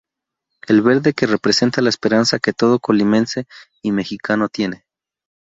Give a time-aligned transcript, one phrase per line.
[0.67, 3.45] El verde que representa la esperanza que todo colimense
[3.83, 4.87] y mexicano tiene.